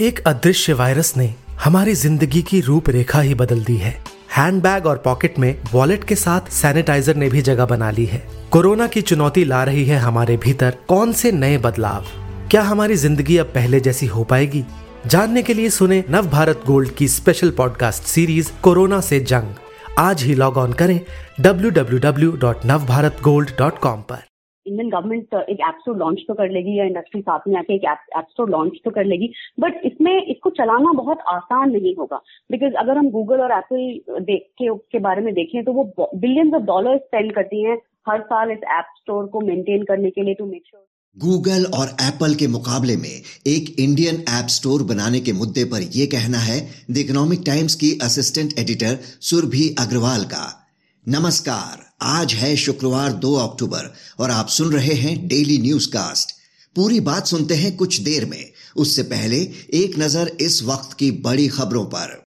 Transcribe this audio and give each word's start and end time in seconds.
एक 0.00 0.20
अदृश्य 0.20 0.72
वायरस 0.72 1.16
ने 1.16 1.34
हमारी 1.64 1.94
ज़िंदगी 1.94 2.42
की 2.42 2.60
रूपरेखा 2.60 3.20
ही 3.20 3.34
बदल 3.34 3.64
दी 3.64 3.76
है। 3.76 4.04
हैंडबैग 4.36 4.86
और 4.86 4.96
पॉकेट 4.96 5.38
में 5.38 5.62
वॉलेट 5.72 6.04
के 6.04 6.14
साथ 6.14 6.40
सैनिटाइजर 6.50 7.16
ने 7.16 7.28
भी 7.28 7.42
जगह 7.42 7.66
बना 7.66 7.90
ली 7.90 8.06
है। 8.06 8.28
कोरोना 8.50 8.86
की 8.86 9.02
चुनौती 9.02 9.44
ला 9.44 9.64
रही 9.64 9.84
है 9.84 9.98
हमारे 9.98 10.36
भीतर 10.36 10.76
कौन 10.88 11.12
से 11.12 11.32
नए 11.32 11.58
बदलाव? 11.58 12.04
क्या 12.50 12.62
हमारी 12.62 12.96
ज़िंदगी 12.96 13.36
अब 13.36 13.46
पहले 13.46 13.80
जैसी 13.80 14.06
हो 14.06 14.24
पाएगी? 14.24 14.64
जानने 15.06 15.42
के 15.42 15.54
लिए 15.54 15.70
सुने 15.70 16.04
नव 16.10 16.26
भारत 16.26 16.62
गोल्ड 16.66 16.90
की 16.90 17.08
स्पेशल 17.08 17.50
पॉडकास्ट 17.50 18.02
सीरीज़ 18.02 18.50
कोरोना 18.62 19.00
से 19.00 19.20
जंग। 19.20 19.54
आज 19.98 20.22
ही 20.22 20.34
लॉग 20.34 20.56
ऑन 20.56 20.72
करें 20.72 21.00
www.navbharatgold.com 21.40 23.86
पर। 23.86 24.33
इंडियन 24.66 24.88
गवर्नमेंट 24.90 25.34
एक 25.50 25.60
ऐप 25.68 25.78
स्टोर 25.80 25.96
लॉन्च 25.96 26.24
तो 26.28 26.34
कर 26.34 26.50
लेगी 26.50 26.78
या 26.78 26.84
इंडस्ट्री 26.84 27.20
साथ 27.20 27.48
में 27.48 27.56
आके 27.56 27.74
एक 27.74 27.84
ऐप 27.84 28.26
स्टोर 28.30 28.50
लॉन्च 28.50 28.78
तो 28.84 28.90
कर 28.90 29.04
लेगी 29.04 29.32
बट 29.60 29.80
इसमें 29.84 30.14
इसको 30.22 30.50
चलाना 30.50 30.92
बहुत 30.92 31.18
आसान 31.28 31.70
नहीं 31.70 31.94
होगा 31.96 32.20
बिकॉज़ 32.50 32.74
अगर 32.74 32.98
हम 32.98 33.10
गूगल 33.10 33.40
और 33.40 33.52
एप्पल 33.52 34.22
देख 34.22 34.48
के, 34.58 34.74
के 34.74 34.98
बारे 34.98 35.22
में 35.22 35.34
देखें 35.34 35.64
तो 35.64 35.72
वो 35.72 36.10
बिलियंस 36.14 36.54
ऑफ़ 36.54 36.62
डॉलर 36.62 36.98
स्पेंड 36.98 37.34
करती 37.34 37.62
हैं 37.62 37.78
हर 38.08 38.20
साल 38.20 38.50
इस 38.50 38.58
ऐप 38.70 38.84
स्टोर 38.96 39.26
को 39.26 39.40
मेंटेन 39.40 39.82
करने 39.82 40.10
के 40.10 40.22
लिए 40.22 40.34
टू 40.34 40.46
मेक 40.46 40.62
श्योर 40.66 40.82
गूगल 41.16 41.64
और 41.64 41.88
एप्पल 41.88 42.34
के 42.34 42.46
मुकाबले 42.46 42.96
में 42.96 43.22
एक 43.46 43.80
इंडियन 43.80 44.14
ऐप 44.14 44.46
स्टोर 44.46 44.82
बनाने 44.82 45.20
के 45.20 45.32
मुद्दे 45.32 45.64
पर 45.64 45.82
यह 45.96 46.06
कहना 46.06 46.38
है 46.38 46.60
द 46.90 46.96
इकोनॉमिक 46.96 47.42
टाइम्स 47.46 47.74
की 47.74 47.98
असिस्टेंट 48.02 48.58
एडिटर 48.58 48.98
सुरभि 49.20 49.74
अग्रवाल 49.78 50.24
का। 50.24 50.63
नमस्कार, 51.08 51.80
आज 52.02 52.32
है 52.34 52.54
शुक्रवार 52.56 53.12
2 53.12 53.34
अक्टूबर 53.38 53.90
और 54.18 54.30
आप 54.30 54.48
सुन 54.48 54.72
रहे 54.72 54.94
हैं 54.94 55.26
डेली 55.28 55.58
न्यूज़ 55.58 55.88
कास्ट 55.88 56.30
पूरी 56.76 57.00
बात 57.00 57.26
सुनते 57.26 57.54
हैं 57.54 57.76
कुछ 57.76 58.00
देर 58.00 58.24
में। 58.26 58.52
उससे 58.76 59.02
पहले 59.02 59.36
एक 59.74 59.98
नज़र 59.98 60.28
इस 60.40 60.62
वक्त 60.62 60.96
की 60.98 61.10
बड़ी 61.10 61.48
खबरों 61.48 61.84
पर। 61.94 62.24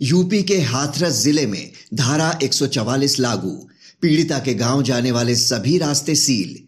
यूपी 0.00 0.42
के 0.42 0.60
हाथरस 0.62 1.20
ज़िले 1.22 1.46
में 1.46 1.70
धारा 1.94 2.38
144 2.42 3.18
लागू। 3.20 3.54
पीड़िता 4.02 4.38
के 4.38 4.54
गाँव 4.54 4.82
जाने 4.82 5.10
वाले 5.10 5.36
सभी 5.36 5.78
रास्ते 5.78 6.14
सील। 6.14 6.58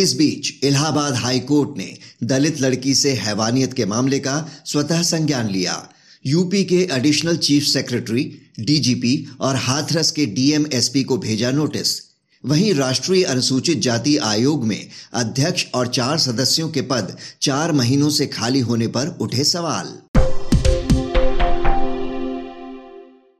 इस 0.00 0.14
बीच 0.14 0.64
इलाहाबाद 0.64 1.14
हाई 1.14 1.40
कोर्ट 1.40 1.78
ने 1.78 1.92
दलित 2.24 2.60
लड़की 2.60 2.94
से 2.94 3.12
हैवानियत 3.16 3.72
के 3.72 3.86
मामले 3.86 4.18
का 4.18 4.40
स्वतः 4.66 5.02
संज्ञान 5.02 5.50
लिया। 5.50 5.88
यूपी 6.26 6.64
के 6.64 6.88
एडिशनल 6.92 7.36
चीफ 7.36 7.62
सेक्रेटरी, 7.62 8.38
डीजीपी 8.60 9.28
और 9.40 9.56
हाथरस 9.56 10.10
के 10.10 10.26
डीएमएसपी 10.26 11.04
को 11.04 11.16
भेजा 11.16 11.50
नोटिस। 11.50 12.02
वहीं 12.44 12.74
राष्ट्रीय 12.74 13.24
अनुसूचित 13.24 13.78
जाति 13.78 14.16
आयोग 14.16 14.64
में 14.64 14.88
अध्यक्ष 15.12 15.66
और 15.74 15.86
चार 15.86 16.18
सदस्यों 16.18 16.68
के 16.68 16.82
पद 16.82 17.16
चार 17.42 17.72
महीनों 17.72 18.10
से 18.10 18.26
खाली 18.26 18.60
होने 18.60 18.86
पर 18.86 19.18
उठे 19.20 19.44
सवाल। 19.44 19.98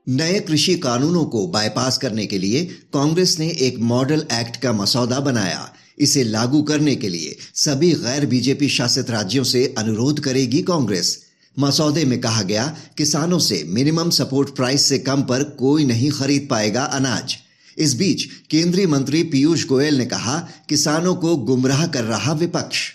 नए 0.09 0.39
कृषि 0.39 0.75
कानूनों 0.75 1.25
को 1.25 1.47
बाईपास 1.47 1.97
करने 1.97 2.25
के 2.25 2.39
लिए 2.39 2.65
कांग्रेस 2.65 3.39
ने 3.39 3.49
एक 3.49 3.79
मॉडल 3.79 4.25
एक्ट 4.33 4.61
का 4.61 4.73
मसौदा 4.73 5.19
बनाया। 5.19 5.73
इसे 5.99 6.23
लागू 6.23 6.61
करने 6.61 6.95
के 6.95 7.09
लिए 7.09 7.37
सभी 7.55 7.91
गैर 7.91 8.25
बीजेपी 8.25 8.69
शासित 8.69 9.09
राज्यों 9.09 9.43
से 9.43 9.75
अनुरोध 9.77 10.19
करेगी 10.19 10.61
कांग्रेस। 10.61 11.26
मसौदे 11.59 12.05
में 12.05 12.19
कहा 12.21 12.41
गया, 12.41 12.65
किसानों 12.97 13.39
से 13.39 13.63
मिनिमम 13.67 14.09
सपोर्ट 14.09 14.55
प्राइस 14.55 14.85
से 14.85 14.97
कम 14.99 15.21
पर 15.21 15.43
कोई 15.59 15.85
नहीं 15.85 16.09
खरीद 16.11 16.47
पाएगा 16.49 16.83
अनाज। 16.83 17.35
इस 17.77 17.93
बीच, 17.93 18.23
केंद्रीय 18.49 18.87
मंत्री 18.87 19.23
पीयूष 19.23 19.65
गोयल 19.67 19.97
ने 19.97 20.05
कहा, 20.05 20.37
किसानों 20.69 21.15
को 21.15 21.35
गुमराह 21.37 21.85
कर 21.87 22.03
रहा 22.03 22.33
विपक्ष। 22.33 22.91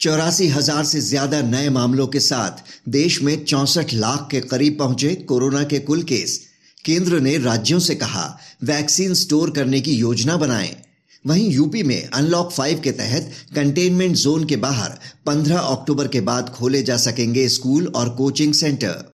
चौरासी 0.00 0.46
हज़ार 0.48 0.84
से 0.84 1.00
ज़्यादा 1.00 1.40
नए 1.42 1.68
मामलों 1.70 2.06
के 2.06 2.20
साथ 2.20 2.62
देश 2.88 3.22
में 3.22 3.44
चौसठ 3.44 3.92
लाख 3.94 4.28
के 4.30 4.40
करीब 4.40 4.78
पहुँचे 4.78 5.14
कोरोना 5.14 5.62
के 5.64 5.78
कुल 5.78 6.02
केस। 6.02 6.40
केंद्र 6.84 7.20
ने 7.20 7.36
राज्यों 7.38 7.78
से 7.78 7.94
कहा, 7.94 8.38
वैक्सीन 8.64 9.14
स्टोर 9.14 9.50
करने 9.50 9.80
की 9.80 9.92
योजना 9.92 10.36
बनाएँ। 10.36 10.74
वहीं 11.26 11.50
यूपी 11.50 11.82
में 11.82 12.10
अनलॉक 12.10 12.50
फाइव 12.52 12.80
के 12.80 12.90
तहत 12.90 13.30
कंटेनमेंट 13.54 14.16
जोन 14.16 14.44
के 14.44 14.56
बाहर 14.56 14.98
15 15.26 15.56
अक्टूबर 15.56 16.08
के 16.08 16.20
बाद 16.20 16.48
खोले 16.48 16.82
जा 16.82 16.96
सकेंगे 16.96 17.48
स्कूल 17.48 17.86
और 17.86 18.08
कोचिंग 18.08 18.54
सेंटर। 18.54 19.10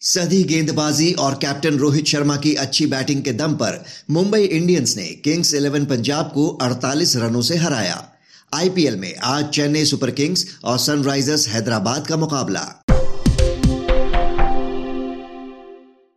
सदी 0.00 0.42
गेंदबाजी 0.42 1.12
और 1.12 1.34
कैप्टन 1.34 1.76
रोहित 1.76 2.06
शर्मा 2.06 2.36
की 2.36 2.54
अच्छी 2.54 2.86
बैटिंग 2.86 3.22
के 3.22 3.32
दम 3.32 3.54
पर 3.54 3.84
मुंबई 4.10 4.42
इंडियंस 4.42 4.96
ने 4.96 5.06
किंग्स 5.06 5.54
इलेवन 5.54 5.84
पंजाब 5.84 6.26
को 6.26 6.58
48 6.62 7.16
रनों 7.16 7.42
से 7.42 7.56
हराया। 7.56 8.12
आईपीएल 8.54 8.96
में 8.96 9.16
आज 9.16 9.44
चेन्नई 9.44 9.84
सुपर 9.84 10.10
किंग्स 10.10 10.46
और 10.64 10.78
सनराइजर्स 10.78 11.48
हैदराबाद 11.48 12.06
का 12.06 12.16
मुकाबला। 12.16 12.82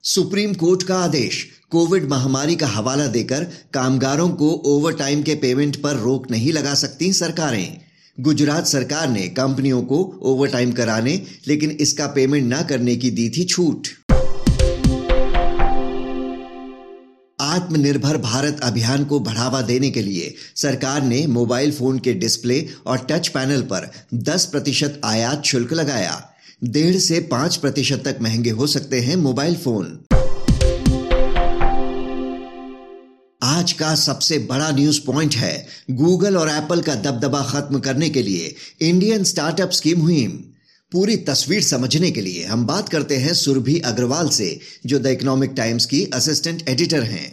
सुप्रीम 0.04 0.54
कोर्ट 0.54 0.84
का 0.84 0.98
आदेश 0.98 1.57
कोविड 1.72 2.10
महामारी 2.10 2.56
का 2.56 2.68
हवाला 2.68 3.08
देकर 3.08 3.44
कामगारों 3.74 4.30
को 4.30 4.50
ओवरटाइम 4.66 5.24
के 5.24 5.34
पेमेंट 5.36 5.76
पर 5.76 5.96
रोक 5.96 6.30
नहीं 6.32 6.54
लगा 6.54 6.74
सकती 6.74 7.12
सरकारें। 7.14 7.78
गुजरात 8.20 8.68
सरकार 8.68 9.10
ने 9.10 9.28
कंपनियों 9.30 9.82
को 9.82 9.98
ओवरटाइम 10.22 10.72
कराने, 10.72 11.22
लेकिन 11.48 11.72
इसका 11.72 12.08
पेमेंट 12.08 12.54
न 12.54 12.64
करने 12.64 12.96
की 12.96 13.12
दी 13.12 13.30
थी 13.30 13.44
छूट। 13.44 13.88
आत्मनिर्भर 17.42 18.18
भारत 18.18 18.60
अभियान 18.64 19.06
को 19.06 19.20
बढ़ावा 19.20 19.62
देने 19.62 19.90
के 19.92 20.02
लिए 20.02 20.34
सरकार 20.56 21.02
ने 21.04 21.26
मोबाइल 21.28 21.72
फ़ोन 21.72 22.00
के 22.00 22.14
डिस्प्ले 22.14 22.66
और 22.86 23.06
टच 23.12 23.28
पैनल 23.28 23.62
पर 23.62 23.92
10 24.14 24.46
प्रतिशत 24.46 25.02
आयात 25.04 25.44
शुल्क 25.46 25.74
लगाया। 25.74 26.22
डेढ़ 26.64 26.98
से 26.98 27.20
पाँच 27.20 27.56
प्रतिशत 27.56 28.04
तक 28.06 28.18
महँगे 28.22 28.50
हो 28.50 28.68
सकते 28.68 29.00
हैं 29.00 29.16
मोबाइल 29.16 29.56
फ़ोन। 29.56 30.00
आज 33.42 33.72
का 33.72 33.94
सबसे 33.96 34.38
बड़ा 34.48 34.70
न्यूज़ 34.76 35.00
पॉइंट 35.08 35.36
है 35.36 35.56
गूगल 35.96 36.38
और 36.38 36.48
एप्पल 36.50 36.80
का 36.82 36.94
दबदबा 37.02 37.42
खत्म 37.50 37.80
करने 37.80 38.10
के 38.10 38.22
लिए 38.22 38.46
इंडियन 38.90 39.24
स्टार्टअप 39.24 39.70
की 39.84 39.94
मुहिम 39.96 40.32
पूरी 40.92 41.16
तस्वीर 41.18 41.62
समझने 41.62 42.10
के 42.12 42.22
लिए 42.22 42.46
हम 42.46 42.66
बात 42.68 42.90
करते 42.90 43.16
हैं 43.16 43.34
सुरभि 43.34 43.76
अग्रवाल 43.86 44.28
से, 44.30 44.48
जो 44.86 45.00
द 45.00 45.08
इकोनॉमिक 45.08 45.54
टाइम्स 45.58 45.86
की 45.86 46.04
असिस्टेंट 46.14 46.70
एडिटर 46.70 47.04
हैं। 47.04 47.28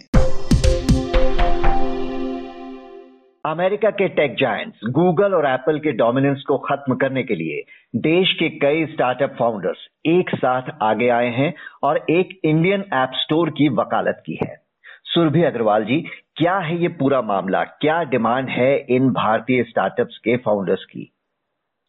अमेरिका 3.45 3.91
के 3.91 4.09
टेक 4.09 4.35
जायंट्स 4.41 4.91
गूगल 4.91 5.35
और 5.35 5.47
एप्पल 5.47 5.79
के 5.79 5.93
डोमिनेंस 5.93 6.45
को 6.49 6.59
खत्म 6.59 6.95
करने 6.95 7.23
के 7.23 7.35
लिए 7.35 7.63
देश 8.01 8.33
के 8.33 8.49
कई 8.59 8.85
स्टार्टअप 8.93 9.37
फाउंडर्स 9.39 9.87
एक 10.07 10.37
साथ 10.37 10.71
आगे 10.83 11.09
आए 11.09 11.31
हैं 11.39 11.55
और 11.83 12.05
एक 12.11 12.39
इंडियन 12.45 12.85
ऐप 12.95 13.11
स्टोर 13.15 13.51
की 13.51 13.69
वकालत 13.69 14.23
की 14.27 14.39
है। 14.45 14.64
सुरभि 15.15 15.43
अग्रवाल 15.45 15.85
जी 15.85 16.01
क्या 16.37 16.57
है 16.59 16.81
ये 16.83 16.89
पूरा 17.01 17.21
मामला? 17.23 17.63
क्या 17.65 18.03
डिमांड 18.05 18.49
है 18.51 18.77
इन 18.91 19.11
भारतीय 19.13 19.63
स्टार्टअप्स 19.65 20.17
के 20.25 20.37
फाउंडर्स 20.37 20.85
की? 20.85 21.11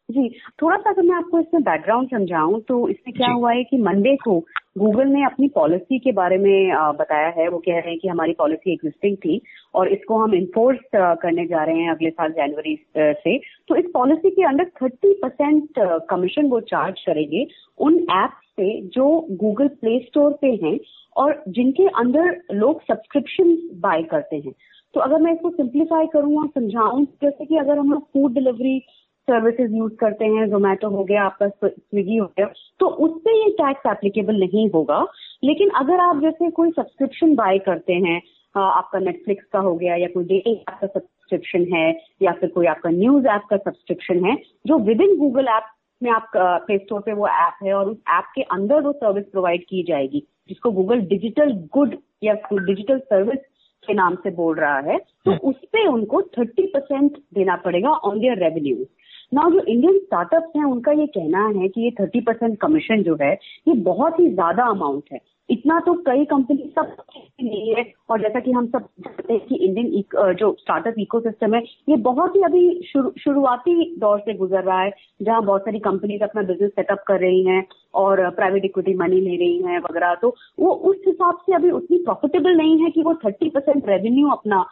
जी 0.09 0.27
थोड़ा 0.61 0.75
सा 0.77 0.89
अगर 0.89 1.01
मैं 1.01 1.15
आपको 1.15 1.39
इसमें 1.39 1.63
बैकग्राउंड 1.63 2.09
समझाऊं 2.09 2.59
तो 2.67 2.77
इसमें 2.89 3.13
क्या 3.13 3.29
हुआ 3.29 3.51
है 3.53 3.63
कि 3.63 3.77
मंडे 3.77 4.15
को 4.23 4.39
गूगल 4.77 5.07
ने 5.07 5.23
अपनी 5.25 5.47
पॉलिसी 5.55 5.99
के 5.99 6.11
बारे 6.11 6.37
में 6.37 6.71
बताया 6.99 7.27
है। 7.37 7.47
वो 7.49 7.57
कह 7.57 7.79
रहे 7.79 7.89
हैं 7.89 7.99
कि 7.99 8.07
हमारी 8.07 8.33
पॉलिसी 8.39 8.73
एग्जिस्टिंग 8.73 9.17
थी 9.17 9.41
और 9.75 9.87
इसको 9.87 10.17
हम 10.17 10.35
इन्फोर्स 10.35 10.79
करने 10.95 11.45
जा 11.47 11.63
रहे 11.63 11.79
हैं 11.79 11.91
अगले 11.91 12.09
साल 12.09 12.31
जनवरी 12.31 12.77
से। 12.97 13.37
तो 13.37 13.75
इस 13.75 13.85
पॉलिसी 13.93 14.29
के 14.29 14.43
अंडर 14.43 14.71
थर्टी 14.81 15.13
परसेंट 15.23 15.79
कमीशन 16.09 16.49
वो 16.49 16.59
चार्ज 16.69 17.03
करेंगे 17.05 17.45
उन 17.79 17.99
ऐप 18.13 18.41
से 18.59 18.81
जो 18.89 19.05
गूगल 19.39 19.67
प्ले 19.69 19.97
स्टोर 19.99 20.31
पे 20.41 20.47
हैं 20.63 20.77
और 21.15 21.43
जिनके 21.49 21.87
अंदर 21.99 22.41
लोग 22.53 22.81
सब्सक्रिप्शन 22.81 23.55
बाय 23.81 24.03
करते 24.11 24.35
हैं। 24.35 24.53
तो 24.95 24.99
अगर 25.01 25.21
मैं 25.21 25.33
इसको 25.33 25.49
सिंप्लीफाई 25.51 26.05
करूँ 26.13 26.37
और 26.39 26.47
समझाऊं, 26.49 27.03
जैसे 27.23 27.45
कि 27.45 27.57
अगर 27.57 27.77
हम 27.77 27.91
लोग 27.91 28.03
फ़ूड 28.13 28.33
डिलीवरी 28.33 28.79
सर्विसेज़ 29.27 29.75
यूज़ 29.75 29.93
करते 29.99 30.25
हैं 30.25 30.47
जोमेटो 30.49 30.89
हो 30.89 31.03
गया, 31.03 31.23
आपका 31.23 31.47
स्विगी 31.49 32.17
हो 32.17 32.25
गया 32.27 32.47
तो 32.79 32.87
उससे 33.05 33.37
ये 33.37 33.49
टैक्स 33.53 33.89
एप्लीकेबल 33.91 34.39
नहीं 34.39 34.69
होगा। 34.69 35.05
लेकिन 35.43 35.69
अगर 35.79 35.99
आप 35.99 36.21
जैसे 36.21 36.49
कोई 36.51 36.71
सब्सक्रिप्शन 36.71 37.35
बाय 37.35 37.59
करते 37.65 37.93
हैं 38.05 38.21
आपका 38.55 38.99
नेटफ्लिक्स 38.99 39.45
का 39.53 39.59
हो 39.59 39.75
गया 39.75 39.95
या 39.95 40.07
कोई 40.07 40.23
डेटिंग 40.25 40.55
ऐप 40.55 40.77
का 40.81 40.87
सब्सक्रिप्शन 40.87 41.65
है 41.73 41.89
या 42.21 42.31
फिर 42.31 42.49
कोई 42.49 42.65
आपका 42.67 42.89
न्यूज़ 42.91 43.27
ऐप 43.27 43.41
का 43.49 43.57
सब्सक्रिप्शन 43.57 44.25
है, 44.25 44.35
जो 44.67 44.77
विद 44.79 45.01
इन 45.01 45.17
गूगल 45.19 45.47
ऐप 45.47 45.63
में 46.01 46.11
आप 46.11 46.31
प्ले 46.35 46.77
स्टोर 46.77 47.01
पे 47.01 47.13
वो 47.13 47.27
ऐप 47.27 47.63
है 47.63 47.73
और 47.73 47.89
उस 47.89 47.97
ऐप 48.09 48.31
के 48.35 48.41
अंदर 48.41 48.81
वो 48.81 48.91
सर्विस 48.91 49.25
प्रोवाइड 49.25 49.63
की 49.63 49.83
जाएगी 49.83 50.23
जिसको 50.49 50.71
गूगल 50.71 51.01
डिजिटल 51.07 51.51
गुड 51.73 51.95
या 52.23 52.33
डिजिटल 52.53 52.99
सर्विस 52.99 53.39
के 53.87 53.93
नाम 53.93 54.15
से 54.15 54.29
बोल 54.31 54.55
रहा 54.55 54.77
है। 54.79 54.97
तो 54.97 55.31
हम्म। 55.31 55.49
उस 55.49 55.55
पर 55.55 55.87
उनको 55.87 56.21
थर्टी 56.37 56.65
परसेंट 56.67 57.17
देना 57.33 57.55
पड़ेगा 57.55 57.89
ऑन 57.89 58.19
दियर 58.19 58.37
रेवेन्यू 58.37 58.85
ना 59.33 59.49
जो 59.49 59.59
इंडियन 59.59 59.97
स्टार्टअप्स 59.97 60.55
हैं 60.55 60.63
उनका 60.63 60.91
ये 60.91 61.05
कहना 61.07 61.45
है 61.59 61.67
कि 61.67 61.81
ये 61.81 61.91
थर्टी 61.99 62.19
परसेंट 62.21 62.57
कमीशन 62.61 63.03
जो 63.03 63.17
है 63.21 63.31
ये 63.67 63.73
बहुत 63.83 64.19
ही 64.19 64.29
ज़्यादा 64.29 64.65
अमाउंट 64.65 65.03
है। 65.13 65.19
इतना 65.49 65.79
तो 65.85 65.93
कई 66.05 66.25
कंपनी 66.25 66.71
सब 66.75 66.95
नहीं 67.41 67.73
है। 67.75 67.83
और 68.09 68.21
जैसा 68.21 68.39
कि 68.39 68.51
हम 68.51 68.67
सब 68.67 68.87
जानते 68.99 69.33
हैं 69.33 69.45
कि 69.47 69.55
इंडियन 69.55 70.33
जो 70.35 70.51
स्टार्टअप 70.59 70.95
इकोसिस्टम 70.99 71.53
है 71.55 71.61
ये 71.89 71.95
बहुत 72.03 72.35
ही 72.35 72.41
अभी 72.43 72.81
शुरू, 72.83 73.11
शुरुआती 73.19 73.95
दौर 73.99 74.19
से 74.19 74.33
गुजर 74.33 74.63
रहा 74.63 74.81
है 74.81 74.91
जहाँ 75.21 75.43
बहुत 75.45 75.61
सारी 75.61 75.79
कंपनीज़ 75.79 76.23
अपना 76.23 76.41
बिज़नेस 76.43 76.71
सेटअप 76.71 77.03
कर 77.07 77.19
रही 77.19 77.43
हैं 77.45 77.63
और 77.95 78.29
प्राइवेट 78.31 78.65
इक्विटी 78.65 78.93
मनी 78.97 79.21
ले 79.21 79.35
रही 79.35 79.61
हैं 79.63 79.79
वगैरह। 79.79 80.15
तो 80.21 80.35
वो 80.59 80.71
उस 80.89 80.97
हिसाब 81.07 81.37
से 81.45 81.55
अभी 81.55 81.69
उतनी 81.71 81.97
प्रॉफिटेबल 82.05 82.57
नहीं 82.57 82.81
है 82.83 82.89
कि 82.91 83.03
वो 83.03 83.13
थर्टी 83.25 83.49
परसेंट 83.49 83.89
रेवेन्यू 83.89 84.29
अपना 84.29 84.65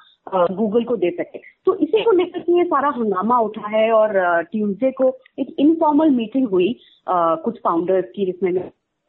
गूगल 0.51 0.83
को 0.83 0.95
दे 0.97 1.09
सके। 1.11 1.39
तो 1.65 1.75
इसी 1.75 2.03
को 2.03 2.11
लेकर 2.11 2.39
के 2.39 2.57
ये 2.57 2.63
सारा 2.65 2.89
हंगामा 2.97 3.39
उठा 3.39 3.67
है 3.69 3.91
और 3.91 4.43
ट्यूसडे 4.43 4.91
को 4.91 5.17
एक 5.39 5.55
इनफॉर्मल 5.59 6.09
मीटिंग 6.11 6.47
हुई 6.49 6.75
कुछ 7.09 7.59
फाउंडर्स 7.63 8.05
की 8.15 8.25
जिसमें 8.25 8.51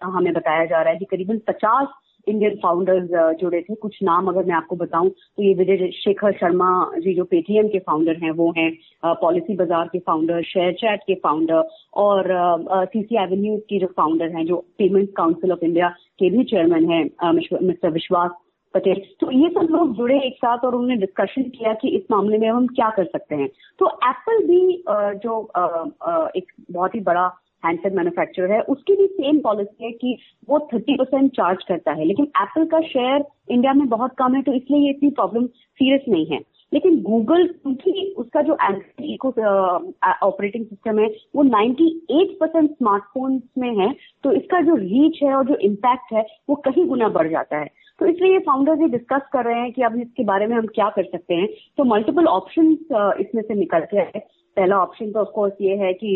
हमें 0.01 0.33
बताया 0.33 0.65
जा 0.65 0.81
रहा 0.81 0.93
है 0.93 0.99
कि 0.99 1.05
करीबन 1.11 1.39
पचास 1.49 2.01
इंडियन 2.27 2.55
फाउंडर्स 2.57 3.09
जुड़े 3.41 3.61
थे। 3.63 3.75
कुछ 3.77 3.97
नाम 4.03 4.29
अगर 4.29 4.45
मैं 4.45 4.55
आपको 4.55 4.77
बताऊँ 4.77 5.09
तो 5.09 5.43
ये 5.43 5.55
विजय 5.55 5.91
शेखर 5.95 6.33
शर्मा 6.35 6.69
जी 6.99 7.15
जो 7.15 7.25
पेटीएम 7.27 7.69
के 7.69 7.79
फाउंडर 7.81 8.17
हैं, 8.23 8.31
वो 8.33 8.53
हैं 8.57 8.71
पॉलिसी 9.21 9.57
बाज़ार 9.57 9.89
के 9.89 9.99
फाउंडर 10.01 10.43
शेयर 10.45 10.73
चैट 10.75 11.01
के 11.07 11.15
फाउंडर 11.25 11.69
और 11.97 12.33
सीसी 12.87 13.23
एवेन्यू 13.23 13.57
की 13.69 13.81
जो 13.81 13.87
फाउंडर 13.97 14.37
हैं, 14.37 14.47
जो 14.47 14.57
पेमेंट 14.79 15.11
काउंसिल 15.17 15.53
ऑफ़ 15.53 15.65
इंडिया 15.65 15.89
के 16.19 16.31
भी 16.31 16.45
चेयरमैन 16.45 16.91
हैं 16.91 17.33
मिस्टर 17.33 17.91
विश्वास 17.91 18.31
पटेल 18.75 19.03
तो 19.21 19.31
ये 19.33 19.49
सब 19.51 19.69
लोग 19.71 19.95
जुड़े 19.97 20.15
एक 20.17 20.37
साथ 20.37 20.65
और 20.65 20.75
उन्होंने 20.75 20.97
डिस्कशन 21.01 21.43
किया 21.51 21.73
कि 21.75 21.89
इस 21.97 22.11
मामले 22.11 22.39
में 22.39 22.49
हम 22.49 22.67
क्या 22.69 22.89
कर 22.91 23.05
सकते 23.07 23.35
हैं। 23.35 23.49
तो 23.79 23.89
एप्पल 24.05 24.43
भी 24.47 24.83
जो 25.25 25.41
एक 26.37 26.53
बहुत 26.71 26.95
ही 26.95 27.01
बड़ा 27.03 27.27
हैंडसेट 27.65 27.95
मैन्युफैक्चरर 27.95 28.53
है, 28.53 28.61
उसकी 28.63 28.97
भी 28.97 29.07
सेम 29.09 29.39
पॉलिसी 29.41 29.85
है 29.85 29.91
कि 29.93 30.17
वो 30.49 30.59
थर्टी 30.73 30.97
परसेंट 30.97 31.31
चार्ज 31.33 31.65
करता 31.69 31.93
है। 31.93 32.05
लेकिन 32.05 32.25
एप्पल 32.43 32.65
का 32.67 32.81
शेयर 32.89 33.25
इंडिया 33.51 33.73
में 33.75 33.87
बहुत 33.89 34.15
कम 34.19 34.35
है 34.35 34.43
तो 34.43 34.53
इसलिए 34.53 34.81
ये 34.81 34.91
इतनी 34.91 35.11
प्रॉब्लम 35.13 35.47
सीरियस 35.47 36.05
नहीं 36.09 36.27
है। 36.27 36.41
लेकिन 36.73 37.01
गूगल 37.03 37.47
क्योंकि 37.47 38.15
उसका 38.19 38.41
जो 38.43 38.57
इको 39.05 39.29
ऑपरेटिंग 40.27 40.65
सिस्टम 40.67 40.99
है, 40.99 41.07
वो 41.37 41.43
98 41.45 42.33
परसेंट 42.41 42.71
स्मार्टफोन्स 42.71 43.43
में 43.59 43.77
है 43.77 43.93
तो 44.25 44.33
इसका 44.33 44.61
जो 44.61 44.75
रीच 44.77 45.23
है 45.23 45.35
और 45.35 45.47
जो 45.47 45.57
इम्पैक्ट 45.63 46.13
है, 46.13 46.27
वो 46.51 46.55
कहीं 46.65 46.87
गुना 46.87 47.09
बढ़ 47.11 47.31
जाता 47.31 47.59
है। 47.59 47.69
तो 48.01 48.07
इसलिए 48.07 48.33
ये 48.33 48.39
फाउंडर्स 48.47 48.81
ये 48.81 48.89
डिस्कस 48.89 49.29
कर 49.33 49.45
रहे 49.45 49.61
हैं 49.61 49.73
कि 49.73 49.83
अब 49.83 49.99
इसके 50.01 50.25
बारे 50.25 50.47
में 50.47 50.57
हम 50.57 50.67
क्या 50.75 50.89
कर 50.91 51.05
सकते 51.05 51.35
हैं। 51.35 51.49
तो 51.79 51.85
मल्टीपल 51.85 52.27
ऑप्शन 52.29 52.73
इसमें 53.21 53.43
से 53.43 53.55
निकल 53.55 53.85
के 53.91 53.99
आए 53.99 54.23
पहला 54.57 54.77
ऑप्शन 54.79 55.11
तो 55.13 55.21
ऑफकोर्स 55.21 55.53
ये 55.61 55.77
है 55.77 55.93
कि 55.95 56.07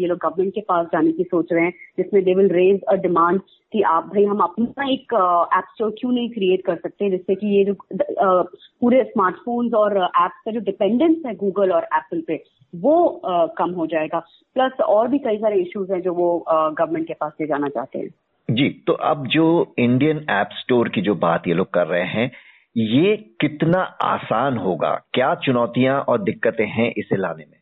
ये 0.00 0.06
लोग 0.06 0.18
गवर्नमेंट 0.18 0.54
के 0.54 0.60
पास 0.68 0.86
जाने 0.92 1.12
की 1.12 1.24
सोच 1.24 1.52
रहे 1.52 1.64
हैं, 1.64 1.72
जिसमें 1.98 2.22
they 2.24 2.34
will 2.34 2.48
raise 2.52 2.80
a 2.82 2.94
demand 3.02 3.40
कि 3.72 3.82
आप 3.86 4.04
भाई 4.04 4.24
हम 4.24 4.38
अपना 4.40 4.88
एक 4.90 5.14
ऐप 5.56 5.64
स्टोर 5.74 5.90
क्यों 5.98 6.12
नहीं 6.12 6.28
क्रिएट 6.30 6.64
कर 6.66 6.76
सकते 6.76 7.10
जिससे 7.10 7.34
कि 7.34 7.46
ये 7.56 7.64
जो 7.64 7.74
पूरे 7.94 9.02
स्मार्टफोन्स 9.04 9.74
और 9.74 9.96
ऐप्स 9.98 10.40
का 10.44 10.50
जो 10.50 10.60
डिपेंडेंस 10.62 11.16
है 11.26 11.34
गूगल 11.36 11.72
और 11.72 11.84
एप्पल 11.84 12.22
पे, 12.28 12.42
वो 12.74 13.20
कम 13.58 13.70
हो 13.72 13.86
जाएगा। 13.86 14.18
प्लस 14.56 14.80
और 14.82 15.08
भी 15.08 15.18
कई 15.18 15.36
सारे 15.38 15.60
इश्यूज़ 15.60 15.92
हैं 15.92 16.00
जो 16.02 16.14
वो 16.14 16.44
गवर्नमेंट 16.48 17.06
के 17.06 17.14
पास 17.14 17.32
ले 17.40 17.46
जाना 17.46 17.68
चाहते 17.68 17.98
हैं। 17.98 18.08
जी 18.48 18.68
तो 18.86 18.92
अब 19.04 19.26
जो 19.28 19.74
इंडियन 19.78 20.24
ऐप 20.30 20.50
स्टोर 20.54 20.88
की 20.88 21.00
जो 21.00 21.14
बात 21.16 21.48
ये 21.48 21.54
लोग 21.54 21.72
कर 21.72 21.86
रहे 21.86 22.06
हैं, 22.06 22.30
ये 22.76 23.16
कितना 23.40 23.80
आसान 24.04 24.56
होगा? 24.58 24.94
क्या 25.14 25.34
चुनौतियाँ 25.44 26.00
और 26.00 26.22
दिक्कतें 26.22 26.66
हैं 26.68 26.92
इसे 26.96 27.16
लाने 27.16 27.44
में? 27.44 27.57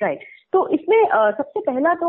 Right 0.00 0.18
right. 0.18 0.32
तो 0.52 0.66
इसमें 0.68 1.04
सबसे 1.38 1.60
पहला 1.60 1.94
तो 1.94 2.08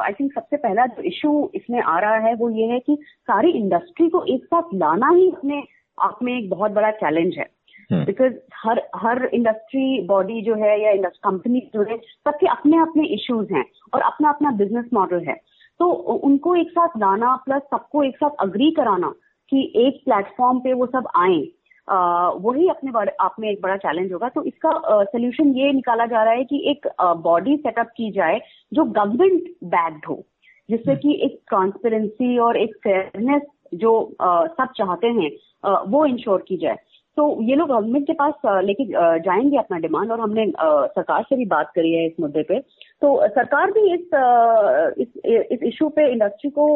आई 0.00 0.12
थिंक 0.12 0.32
सबसे 0.32 0.56
पहला 0.56 0.86
जो 0.86 1.02
इशू 1.02 1.32
इसमें 1.54 1.80
आ 1.80 1.98
रहा 1.98 2.16
है 2.18 2.34
वो 2.34 2.48
ये 2.50 2.66
है 2.66 2.78
कि 2.80 2.96
सारी 3.28 3.50
इंडस्ट्री 3.50 4.08
को 4.08 4.24
एक 4.28 4.44
साथ 4.44 4.74
लाना 4.74 5.10
ही 5.10 5.28
अपने 5.30 5.62
आप 5.98 6.18
में 6.22 6.32
एक 6.38 6.48
बहुत 6.50 6.70
बड़ा 6.70 6.90
चैलेंज 6.96 7.38
है 7.38 7.46
बिकॉज़ 7.90 8.32
हम्म। 8.32 8.58
हर 8.62 8.80
हर 8.96 9.24
इंडस्ट्री 9.24 10.00
बॉडी 10.06 10.40
जो 10.42 10.54
है 10.54 10.80
या 10.80 11.08
कंपनी 11.20 11.60
जो 11.74 11.82
है 11.82 11.96
सबके 11.98 12.46
अपने 12.46 12.80
अपने 12.80 13.06
इश्यूज़ 13.14 13.52
हैं 13.54 13.64
और 13.94 14.02
अपना 14.02 14.28
अपना 14.28 14.50
बिज़नेस 14.56 14.88
मॉडल 14.94 15.24
है 15.28 15.40
तो 15.80 15.90
उनको 16.24 16.56
एक 16.56 16.70
साथ 16.70 16.98
लाना 16.98 17.36
प्लस 17.44 17.62
सबको 17.70 18.02
एक 18.04 18.16
साथ 18.16 18.30
अग्री 18.40 18.70
कराना 18.70 19.12
कि 19.52 19.62
एक 19.76 20.02
प्लेटफॉर्म 20.04 20.58
पे 20.60 20.72
वो 20.72 20.86
सब 20.88 21.08
आए 21.16 21.38
वही 21.88 22.68
अपने 22.68 22.90
आप 23.20 23.34
में 23.40 23.48
एक 23.50 23.60
बड़ा 23.62 23.76
चैलेंज 23.76 24.12
होगा। 24.12 24.28
तो 24.28 24.42
इसका 24.44 24.70
सोल्यूशन 25.04 25.52
ये 25.56 25.72
निकाला 25.72 26.06
जा 26.06 26.22
रहा 26.24 26.34
है 26.34 26.44
कि 26.44 26.62
एक 26.70 26.88
बॉडी 27.24 27.56
सेटअप 27.56 27.90
की 27.96 28.10
जाए 28.10 28.40
जो 28.72 28.84
गवर्नमेंट 28.84 29.50
बैक्ड 29.64 30.06
हो 30.08 30.22
जिससे 30.68 30.90
हम्म। 30.90 31.00
कि 31.00 31.20
एक 31.24 31.40
ट्रांसपेरेंसी 31.48 32.38
और 32.38 32.56
एक 32.56 32.76
फेयरनेस 32.84 33.42
जो 33.74 33.92
सब 34.22 34.68
चाहते 34.76 35.06
हैं 35.06 35.30
वो 35.90 36.04
इंश्योर 36.06 36.44
की 36.48 36.56
जाए। 36.56 36.76
तो 37.16 37.42
ये 37.42 37.54
लोग 37.54 37.68
गवर्नमेंट 37.68 38.06
के 38.06 38.12
पास 38.12 38.34
लेके 38.64 38.84
जाएँगे 39.20 39.56
अपना 39.56 39.78
डिमांड 39.78 40.10
और 40.12 40.20
हमने 40.20 40.46
सरकार 40.56 41.22
से 41.22 41.36
भी 41.36 41.44
बात 41.46 41.70
करी 41.74 41.92
है 41.92 42.06
इस 42.06 42.20
मुद्दे 42.20 42.42
पे। 42.42 42.58
तो 43.02 43.28
सरकार 43.28 43.70
भी 43.70 43.92
इस 43.94 44.10
इस 44.98 45.20
इस 45.52 45.62
इशू 45.62 45.88
पे 45.88 46.10
इंडस्ट्री 46.12 46.50
को 46.50 46.66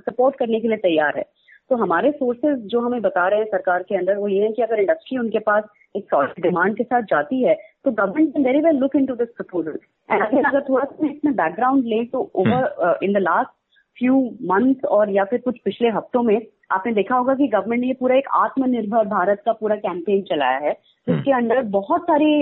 सपोर्ट 0.00 0.36
करने 0.36 0.60
के 0.60 0.68
लिए 0.68 0.76
तैयार 0.76 1.18
है। 1.18 1.24
तो 1.70 1.76
हमारे 1.76 2.10
सोर्सेज 2.10 2.58
जो 2.58 2.80
हमें 2.80 3.00
बता 3.02 3.28
रहे 3.28 3.40
हैं 3.40 3.46
सरकार 3.46 3.82
के 3.82 3.96
अंदर 3.96 4.16
वो 4.16 4.28
ये 4.28 4.42
है 4.42 4.52
कि 4.52 4.62
अगर 4.62 4.80
इंडस्ट्री 4.80 5.18
उनके 5.18 5.38
पास 5.38 5.64
एक 5.96 6.04
सॉलिड 6.04 6.42
डिमांड 6.42 6.76
के 6.76 6.84
साथ 6.84 7.02
जाती 7.02 7.42
है 7.42 7.54
तो 7.84 7.90
government 7.90 8.32
can 8.32 8.44
very 8.44 8.60
well 8.60 8.76
look 8.76 8.96
in 8.96 9.06
to 9.06 9.14
this 9.14 9.28
proposal 9.28 9.78
and 10.10 10.22
अगर 10.22 10.46
अगर 10.46 10.60
थोड़ा 10.60 10.84
सा 10.84 11.06
इसमें 11.06 11.34
बैकग्राउंड 11.34 11.84
लें 11.84 12.06
तो 12.06 12.30
over 12.34 12.98
in 13.02 13.12
the 13.12 13.16
last 13.16 13.50
few 13.96 14.18
month 14.42 14.84
और 14.84 15.10
या 15.10 15.24
फिर 15.24 15.40
कुछ 15.40 15.58
पिछले 15.64 15.88
हफ्तों 15.88 16.22
में 16.22 16.40
आपने 16.70 16.92
देखा 16.92 17.16
होगा 17.16 17.34
कि 17.34 17.46
गवर्नमेंट 17.48 17.80
ने 17.80 17.86
ये 17.86 17.92
पूरा 17.92 18.16
एक 18.16 18.28
आत्मनिर्भर 18.34 19.06
भारत 19.06 19.42
का 19.44 19.52
पूरा 19.52 19.76
कैंपेन 19.76 20.22
चलाया 20.22 20.58
है 20.58 20.72
जिसके 20.72 21.30
हम्म। 21.30 21.42
अंडर 21.42 21.62
बहुत 21.62 22.02
सारी 22.02 22.32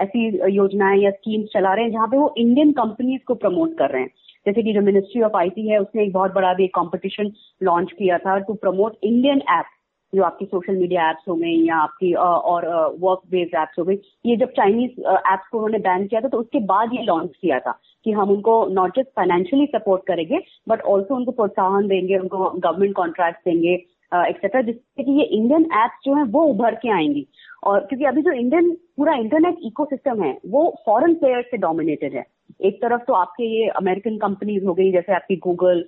ऐसी 0.00 0.54
योजनाएँ 0.54 1.00
या 1.00 1.10
स्कीम्स 1.10 1.48
चला 1.52 1.74
रहे 1.74 1.84
हैं 1.84 1.92
जहाँ 1.92 2.06
पे 2.06 2.16
वो 2.16 2.34
इंडियन 2.36 2.72
कंपनीज़ 2.72 3.22
को 3.26 3.34
प्रमोट 3.34 3.76
कर 3.78 3.90
रहे 3.90 4.02
हैं। 4.02 4.10
जैसे 4.46 4.62
कि 4.62 4.72
जो 4.72 4.80
मिनिस्ट्री 4.82 5.22
ऑफ़ 5.22 5.36
आईटी 5.36 5.68
है, 5.68 5.78
उसने 5.78 6.02
एक 6.02 6.12
बहुत 6.12 6.34
बड़ा 6.34 6.52
भी 6.54 6.64
एक 6.64 6.74
कॉम्पिटिशन 6.74 7.32
लॉन्च 7.62 7.92
किया 7.92 8.18
था 8.18 8.38
टू 8.38 8.54
प्रमोट 8.54 8.96
इंडियन 9.04 9.42
ऐप 9.50 9.64
जो 10.12 10.22
आपकी 10.22 10.44
सोशल 10.44 10.76
मीडिया 10.76 11.08
एप्स 11.10 11.28
हो 11.28 11.34
गई 11.34 11.52
या 11.66 11.76
आपकी 11.76 12.12
और 12.14 12.66
वर्क 13.00 13.20
बेस्ड 13.30 13.54
एप्स 13.56 13.78
हो 13.78 13.84
गई 13.84 13.98
ये 14.26 14.36
जब 14.36 14.52
चाइनीज़ 14.56 15.00
एप्स 15.00 15.48
को 15.50 15.58
उन्होंने 15.58 15.78
बैन 15.78 16.06
किया 16.06 16.20
था 16.20 16.28
तो 16.28 16.38
उसके 16.38 16.60
बाद 16.66 16.94
ये 16.94 17.02
लॉन्च 17.02 17.36
किया 17.40 17.58
था 17.58 17.78
कि 18.06 18.12
हम 18.12 18.30
उनको 18.30 18.64
नॉट 18.72 18.96
जस्ट 18.96 19.08
फाइनेंशियली 19.16 19.66
सपोर्ट 19.74 20.02
करेंगे 20.06 20.38
बट 20.68 20.82
ऑल्सो 20.82 21.16
उनको 21.16 21.32
प्रोत्साहन 21.32 21.86
देंगे, 21.88 22.16
उनको 22.18 22.50
गवर्नमेंट 22.50 22.94
कॉन्ट्रैक्ट 22.96 23.38
देंगे 23.44 23.74
एक्सेट्रा 24.12 24.60
जिससे 24.62 25.02
कि 25.02 25.12
ये 25.12 25.24
इंडियन 25.24 25.62
एप्स 25.74 26.04
जो 26.04 26.14
है, 26.14 26.22
वो 26.24 26.42
उभर 26.44 26.74
के 26.74 26.88
आएँगी। 26.92 27.26
और 27.64 27.80
क्योंकि 27.80 28.04
अभी 28.04 28.22
जो 28.22 28.32
इंडियन 28.32 28.70
पूरा 28.96 29.14
इंटरनेट 29.14 29.56
इकोसिस्टम 29.64 30.22
है, 30.22 30.36
वो 30.46 30.68
फॉरेन 30.86 31.14
प्लेयर्स 31.14 31.46
से 31.50 31.56
डोमिनेटेड 31.56 32.14
है। 32.14 32.24
एक 32.60 32.76
तरफ़ 32.82 33.02
तो 33.06 33.12
आपके 33.14 33.44
ये 33.46 33.68
अमेरिकन 33.76 34.16
कंपनीज़ 34.18 34.64
हो 34.64 34.74
गई, 34.74 34.92
जैसे 34.92 35.14
आपकी 35.14 35.36
गूगल 35.44 35.84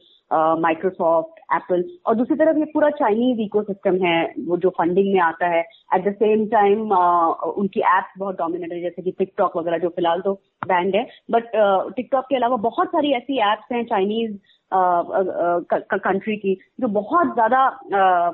माइक्रोसॉफ्ट 0.60 1.40
एप्पल 1.54 1.84
और 2.06 2.14
दूसरी 2.16 2.36
तरफ़ 2.36 2.58
ये 2.58 2.64
पूरा 2.64 2.88
चाइनीज़ 2.92 3.40
इकोसिस्टम 3.40 3.96
है, 4.04 4.34
वो 4.46 4.56
जो 4.56 4.70
फंडिंग 4.78 5.12
में 5.14 5.20
आता 5.22 5.46
है। 5.48 5.60
एट 5.94 6.04
द 6.04 6.12
सेम 6.14 6.46
टाइम 6.48 6.92
उनकी 6.92 7.80
एप्स 7.80 8.18
बहुत 8.18 8.38
डोमिनेट 8.38 8.72
है, 8.72 8.80
जैसे 8.80 9.02
कि 9.02 9.10
टिकटॉक 9.10 9.56
वगैरह 9.56 9.78
जो 9.78 9.88
फ़िलहाल 9.90 10.20
तो 10.20 10.32
बैंड 10.64 10.94
है। 10.96 11.06
बट 11.30 11.50
टिकटॉक 11.96 12.24
के 12.24 12.36
अलावा 12.36 12.56
बहुत 12.62 12.88
सारी 12.88 13.12
ऐसी 13.14 13.38
एप्स 13.52 13.72
हैं 13.72 13.84
चाइनीज़ 13.86 14.36
कंट्री 14.72 16.36
की 16.36 16.54
जो 16.80 16.88
बहुत 16.90 17.32
ज़्यादा 17.34 17.68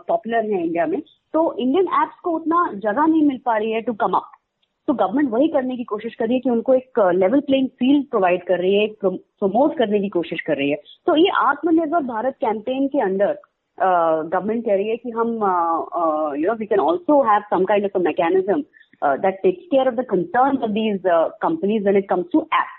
पॉपुलर 0.08 0.50
है 0.52 0.64
इंडिया 0.64 0.86
में। 0.86 1.00
तो 1.34 1.52
इंडियन 1.54 1.86
एप्स 2.02 2.20
को 2.24 2.30
उतना 2.30 2.66
जगह 2.74 3.06
नहीं 3.06 3.22
मिल 3.26 3.38
पा 3.46 3.56
रही 3.56 3.72
है 3.72 3.80
टू 3.82 3.92
कम 3.96 4.12
अप 4.12 4.30
तो 4.88 4.92
गवर्नमेंट 4.94 5.30
वही 5.30 5.48
करने 5.48 5.76
की 5.76 5.84
कोशिश 5.84 6.14
कर 6.14 6.26
रही 6.26 6.34
है 6.34 6.40
कि 6.40 6.50
उनको 6.50 6.74
एक 6.74 6.98
लेवल 7.14 7.40
प्लेइंग 7.48 7.68
फ़ील्ड 7.78 8.06
प्रोवाइड 8.10 8.44
कर 8.46 8.58
रही 8.58 8.74
है, 8.74 8.84
एक 8.84 9.04
प्रमोट 9.04 9.76
करने 9.78 10.00
की 10.00 10.08
कोशिश 10.08 10.40
कर 10.46 10.56
रही 10.56 10.70
है। 10.70 10.76
तो 11.06 11.16
ये 11.16 11.30
आत्मनिर्भर 11.38 12.02
भारत 12.06 12.36
कैंपेन 12.40 12.86
के 12.88 13.00
अंदर 13.02 13.38
गवर्नमेंट 13.78 14.64
कह 14.64 14.74
रही 14.74 14.88
है 14.88 14.96
कि 14.96 15.10
हम 15.10 15.28
you 16.38 16.46
know 16.46 16.54
we 16.58 16.66
can 16.66 16.80
also 16.80 17.20
have 17.22 17.42
some 17.50 17.64
kind 17.64 17.84
of 17.84 17.98
a 17.98 18.02
mechanism 18.04 18.60
that 19.22 19.38
takes 19.42 19.66
care 19.70 19.88
of 19.88 19.94
the 19.94 20.04
concern 20.10 20.56
of 20.58 20.70
these 20.70 21.02
companies 21.42 21.82
when 21.82 21.96
it 21.98 22.08
comes 22.08 22.26
to 22.32 22.40
app 22.54 22.74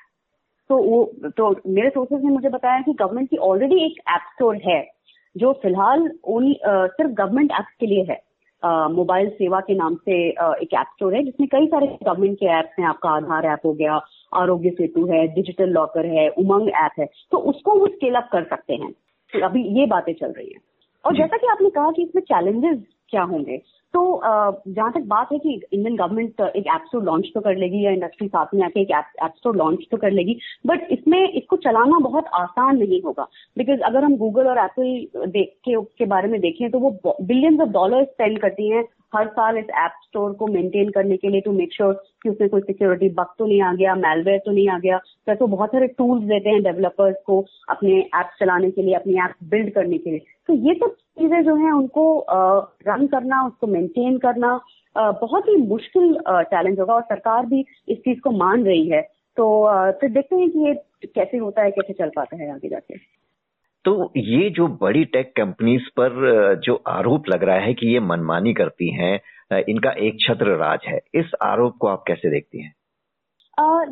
तो 0.69 0.77
वो 0.83 1.03
तो 1.37 1.49
मेरे 1.67 1.89
सोर्सेज 1.89 2.23
ने 2.23 2.31
मुझे 2.31 2.49
बताया 2.49 2.81
कि 2.81 2.93
गवर्नमेंट 2.99 3.29
की 3.29 3.37
ऑलरेडी 3.37 3.85
एक 3.85 4.01
ऐप 4.15 4.21
स्टोर 4.33 4.55
है, 4.65 4.81
जो 5.35 5.51
फ़िलहाल 5.61 6.09
ओनली 6.27 6.59
सिर्फ़ 6.65 7.11
गवर्नमेंट 7.13 7.51
एप्स 7.51 7.75
के 7.79 7.85
लिए 7.85 8.03
है। 8.09 8.19
मोबाइल 8.65 9.29
सेवा 9.29 9.59
के 9.59 9.75
नाम 9.75 9.95
से 9.95 10.15
एक 10.29 10.73
ऐप 10.73 10.87
स्टोर 10.95 11.15
है 11.15 11.23
जिसमें 11.23 11.47
कई 11.51 11.67
सारे 11.67 11.87
गवर्नमेंट 12.03 12.37
के 12.39 12.45
ऐप्स 12.45 12.79
हैं 12.79 12.85
आपका 12.85 13.09
आधार 13.09 13.45
ऐप 13.45 13.59
हो 13.65 13.73
गया 13.73 13.99
आरोग्य 14.33 14.69
सेतु 14.69 15.05
है 15.05 15.27
डिजिटल 15.27 15.69
लॉकर 15.69 16.05
है 16.05 16.27
उमंग 16.29 16.69
ऐप 16.75 16.99
है 16.99 17.05
तो 17.31 17.37
उसको 17.37 17.75
वो 17.79 17.87
स्केल 17.87 18.15
अप 18.15 18.29
कर 18.31 18.43
सकते 18.43 18.73
हैं। 18.73 18.91
तो 19.33 19.45
अभी 19.45 19.63
ये 19.79 19.85
बातें 19.85 20.13
चल 20.13 20.31
रही 20.31 20.47
हैं। 20.47 20.61
और 21.05 21.15
जैसा 21.17 21.37
कि 21.37 21.47
आपने 21.47 21.69
कहा 21.69 21.91
कि 21.91 22.03
इसमें 22.03 22.21
चैलेंजेस 22.23 22.83
क्या 23.09 23.23
होंगे 23.23 23.61
तो 23.93 24.01
जहाँ 24.67 24.91
तक 24.91 25.05
बात 25.07 25.31
है 25.31 25.37
कि 25.39 25.53
इंडियन 25.73 25.95
गवर्नमेंट 25.95 26.41
एक 26.55 26.67
ऐप 26.73 26.83
स्टोर 26.87 27.03
लॉन्च 27.03 27.29
तो 27.33 27.41
कर 27.41 27.55
लेगी 27.55 27.83
या 27.85 27.91
इंडस्ट्री 27.91 28.27
साथ 28.27 28.53
में 28.53 28.61
आके 28.65 28.81
एक 28.81 28.91
ऐप 28.91 29.33
स्टोर 29.37 29.55
लॉन्च 29.55 29.85
तो 29.91 29.97
कर 29.97 30.11
लेगी 30.11 30.37
बट 30.67 30.87
इसमें 30.91 31.19
इसको 31.29 31.55
चलाना 31.57 31.99
बहुत 31.99 32.25
आसान 32.33 32.77
नहीं 32.77 33.01
होगा 33.01 33.27
बिकॉज़ 33.57 33.81
अगर 33.81 34.03
हम 34.03 34.15
गूगल 34.17 34.47
और 34.47 34.57
एप्पल 34.57 35.05
के, 35.17 35.75
के 35.75 36.05
बारे 36.05 36.27
में 36.27 36.39
देखें 36.41 36.69
तो 36.71 36.79
वो 36.79 37.17
बिलियंस 37.21 37.59
ऑफ़ 37.59 37.69
डॉलर 37.69 38.03
स्पेंड 38.03 38.39
करती 38.41 38.69
हैं 38.69 38.83
हर 39.15 39.27
साल 39.27 39.57
इस 39.57 39.69
ऐप 39.79 39.91
स्टोर 40.03 40.33
को 40.33 40.47
मेंटेन 40.47 40.89
करने 40.89 41.17
के 41.17 41.29
लिए 41.29 41.41
टू 41.41 41.51
मेक 41.51 41.73
श्योर 41.73 41.93
कि 42.23 42.29
उसमें 42.29 42.49
कोई 42.49 42.61
सिक्योरिटी 42.61 43.09
बग 43.09 43.33
तो 43.39 43.45
नहीं 43.45 43.61
आ 43.61 43.73
गया 43.73 43.95
मेलवेयर 43.95 44.39
तो 44.45 44.51
नहीं 44.51 44.67
आ 44.69 44.77
गया 44.79 44.97
प्लस 44.97 45.37
वो 45.41 45.47
बहुत 45.47 45.69
सारे 45.69 45.87
टूल्स 45.97 46.23
देते 46.23 46.49
हैं 46.49 46.63
डेवलपर्स 46.63 47.15
को 47.25 47.39
अपने 47.69 47.99
ऐप 48.15 48.31
चलाने 48.39 48.71
के 48.71 48.81
लिए, 48.81 48.95
अपनी 48.95 49.13
ऐप 49.23 49.33
बिल्ड 49.49 49.73
करने 49.73 49.97
के 49.97 50.09
लिए। 50.09 50.25
तो 50.47 50.53
ये 50.53 50.73
सब 50.73 50.95
चीज़ें 51.19 51.43
जो 51.43 51.55
है, 51.55 51.71
उनको 51.71 52.25
रन 52.87 53.07
करना, 53.07 53.45
उसको 53.47 53.67
मेंटेन 53.67 54.17
करना 54.17 54.59
बहुत 54.95 55.47
ही 55.47 55.55
मुश्किल 55.57 56.13
चैलेंज 56.29 56.79
होगा 56.79 56.93
और 56.93 57.01
सरकार 57.03 57.45
भी 57.45 57.65
इस 57.89 57.97
चीज़ 57.97 58.19
को 58.19 58.31
मान 58.33 58.65
रही 58.65 58.87
है। 58.89 59.01
तो 59.37 59.45
फिर 59.99 60.09
देखते 60.09 60.35
हैं 60.35 60.49
कि 60.49 60.59
ये 60.59 60.73
कैसे 61.05 61.37
होता 61.37 61.61
है, 61.61 61.71
कैसे 61.71 61.93
चल 61.93 62.09
पाता 62.15 62.37
है 62.37 62.51
आगे 62.53 62.69
जाके। 62.69 62.97
तो 63.85 64.11
ये 64.17 64.49
जो 64.49 64.67
बड़ी 64.81 65.03
टेक 65.07 65.31
कंपनीज़ 65.37 65.89
पर 65.99 66.55
जो 66.65 66.75
आरोप 66.87 67.29
लग 67.29 67.43
रहा 67.43 67.59
है 67.59 67.73
कि 67.73 67.93
ये 67.93 67.99
मनमानी 68.01 68.53
करती 68.53 68.89
हैं 68.95 69.19
इनका 69.69 69.91
एक 69.99 70.17
छत्र 70.21 70.55
राज 70.57 70.79
है, 70.87 70.99
इस 71.15 71.31
आरोप 71.43 71.77
को 71.81 71.87
आप 71.87 72.03
कैसे 72.07 72.29
देखती 72.29 72.61
हैं? 72.61 72.73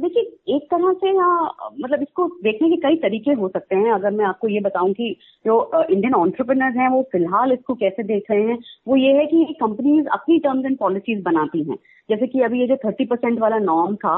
देखिए, 0.02 0.24
एक 0.56 0.64
तरह 0.72 0.92
से 0.94 1.10
यहाँ 1.10 1.72
मतलब 1.74 2.02
इसको 2.02 2.28
देखने 2.44 2.70
के 2.70 2.76
कई 2.82 2.96
तरीके 2.98 3.32
हो 3.32 3.48
सकते 3.50 3.76
हैं। 3.76 3.92
अगर 3.94 4.12
मैं 4.12 4.26
आपको 4.26 4.48
ये 4.48 4.60
बताऊँ 4.60 4.92
कि 4.94 5.10
जो 5.46 5.84
इंडियन 5.84 6.14
ऑन्टरप्रनर्स 6.16 6.76
हैं, 6.78 6.90
वो 6.90 7.02
फ़िलहाल 7.12 7.52
इसको 7.54 7.74
कैसे 7.76 8.04
देख 8.04 8.32
रहे 8.32 8.44
हैं, 8.44 8.58
वो 8.88 8.96
ये 8.96 9.12
है 9.14 9.26
कि 9.26 9.44
कंपनीज़ 9.62 10.08
अपनी 10.14 10.38
टर्म्स 10.40 10.66
एंड 10.66 10.78
पॉलिसीज़ 10.78 11.24
बनाती 11.24 11.64
हैं। 11.70 11.78
जैसे 12.10 12.28
कि 12.28 12.42
अभी 12.42 12.60
ये 12.60 12.68
जो 12.68 12.76
थर्टी 12.86 13.06
परसेंट 13.06 13.40
वाला 13.40 13.58
नॉर्म 13.60 13.96
था 13.96 14.18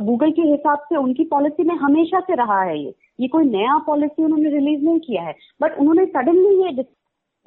गूगल 0.00 0.30
के 0.30 0.42
हिसाब 0.42 0.78
से 0.88 0.96
उनकी 0.96 1.24
पॉलिसी 1.30 1.64
में 1.64 1.74
हमेशा 1.76 2.20
से 2.20 2.34
रहा 2.36 2.62
है 2.62 2.78
ये। 2.78 2.94
ये 3.18 3.28
कोई 3.28 3.44
नया 3.46 3.78
पॉलिसी 3.86 4.24
उन्होंने 4.24 4.50
रिलीज़ 4.50 4.84
नहीं 4.84 5.00
किया 5.00 5.22
है। 5.22 5.34
बट 5.60 5.78
उन्होंने 5.78 6.06
सडनली 6.06 6.62
ये 6.62 6.84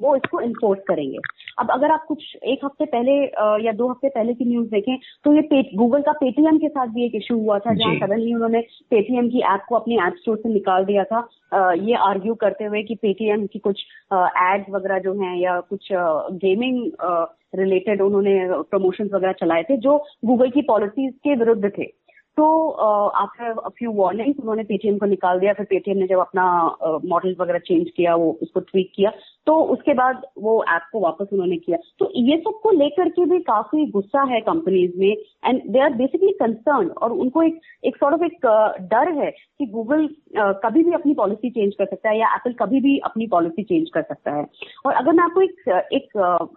वो 0.00 0.14
इसको 0.16 0.40
इन्फोर्स 0.40 0.80
करेंगे। 0.88 1.18
अब 1.58 1.70
अगर 1.70 1.90
आप 1.90 2.04
कुछ 2.08 2.22
एक 2.44 2.64
हफ़्ते 2.64 2.84
पहले 2.86 3.12
या 3.66 3.72
दो 3.72 3.88
हफ़्ते 3.90 4.08
पहले 4.08 4.32
की 4.34 4.44
न्यूज़ 4.44 4.68
देखें 4.70 4.96
तो 5.24 5.32
ये 5.32 5.62
गूगल 5.74 6.02
का 6.02 6.12
पेटीएम 6.14 6.58
के 6.58 6.68
साथ 6.68 6.86
भी 6.94 7.04
एक 7.06 7.14
इशू 7.14 7.36
हुआ 7.38 7.58
था 7.58 7.74
जहाँ 7.74 7.94
सडनली 7.96 8.34
उन्होंने 8.34 8.60
पेटीएम 8.90 9.28
की 9.30 9.40
ऐप 9.52 9.64
को 9.68 9.76
अपने 9.76 9.96
ऐप 10.06 10.16
स्टोर 10.18 10.36
से 10.36 10.48
निकाल 10.48 10.84
दिया 10.84 11.04
था। 11.04 11.20
ये 11.74 11.94
आर्ग्यू 12.08 12.34
करते 12.34 12.64
हुए 12.64 12.82
कि 12.82 12.94
पेटीएम 13.02 13.46
की 13.46 13.58
कुछ 13.58 13.84
एड्स 14.12 14.70
वगैरह 14.70 14.98
जो 14.98 15.14
हैं 15.22 15.36
या 15.36 15.58
कुछ 15.70 15.88
गेमिंग 15.92 16.84
रिलेटेड 17.54 18.00
उन्होंने 18.02 18.38
प्रमोशन 18.70 19.10
वगैरह 19.14 19.32
चलाए 19.40 19.62
थे 19.62 19.76
जो 19.78 19.96
गूगल 20.24 20.50
की 20.50 20.62
पॉलिसीज़ 20.64 21.14
के 21.14 21.34
विरुद्ध 21.34 21.70
थे। 21.78 21.90
तो 22.36 22.44
आफ्टर 22.68 23.58
अ 23.58 23.68
फ्यू 23.68 23.92
वार्निंग्स 23.94 24.38
उन्होंने 24.40 24.62
पेटीएम 24.64 24.96
को 24.98 25.06
निकाल 25.06 25.38
दिया। 25.40 25.52
फिर 25.52 25.66
पेटीएम 25.70 25.98
ने 25.98 26.06
जब 26.06 26.18
अपना 26.18 26.44
मॉडल 27.04 27.34
वगैरह 27.40 27.58
चेंज 27.60 27.90
किया, 27.96 28.14
वो 28.14 28.30
उसको 28.42 28.60
ट्वीक 28.62 28.92
किया 28.96 29.10
तो 29.46 29.54
उसके 29.72 29.94
बाद 29.94 30.22
वो 30.38 30.52
ऐप 30.70 30.82
को 30.92 31.00
वापस 31.00 31.28
उन्होंने 31.32 31.56
किया। 31.56 31.78
तो 31.98 32.10
ये 32.18 32.36
सबको 32.38 32.70
लेकर 32.72 33.08
के 33.10 33.24
भी 33.26 33.38
काफ़ी 33.42 33.86
गुस्सा 33.90 34.22
है 34.24 34.40
कंपनीज़ 34.42 34.92
में 34.98 35.16
and 35.44 35.60
they 35.72 35.80
are 35.80 35.92
basically 35.94 36.32
concern 36.40 36.88
और 36.92 37.12
उनको 37.14 37.42
एक 37.42 37.60
एक 37.84 37.96
सॉर्ट 37.96 38.14
ऑफ़ 38.14 38.24
एक 38.24 38.46
डर 38.90 39.12
है 39.14 39.30
कि 39.30 39.66
गूगल 39.68 40.08
कभी 40.64 40.82
भी 40.82 40.92
अपनी 40.92 41.14
पॉलिसी 41.14 41.50
चेंज 41.50 41.74
कर 41.74 41.86
सकता 41.86 42.08
है, 42.08 42.18
या 42.18 42.34
एप्पल 42.34 42.52
कभी 42.60 42.80
भी 42.80 42.98
अपनी 43.04 43.26
पॉलिसी 43.28 43.62
चेंज 43.64 43.90
कर 43.94 44.02
सकता 44.02 44.34
है। 44.36 44.46
और 44.86 44.92
अगर 44.94 45.12
मैं 45.12 45.24
आपको 45.24 45.42
एक 45.42 45.68
एक 45.92 46.08